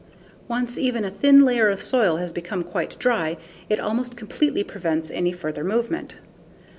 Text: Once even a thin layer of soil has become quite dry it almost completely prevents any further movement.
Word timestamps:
Once 0.47 0.79
even 0.79 1.05
a 1.05 1.11
thin 1.11 1.45
layer 1.45 1.69
of 1.69 1.79
soil 1.79 2.15
has 2.15 2.31
become 2.31 2.63
quite 2.63 2.97
dry 2.97 3.37
it 3.69 3.79
almost 3.79 4.17
completely 4.17 4.63
prevents 4.63 5.11
any 5.11 5.31
further 5.31 5.63
movement. 5.63 6.15